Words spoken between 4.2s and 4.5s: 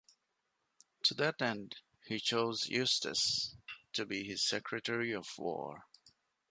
his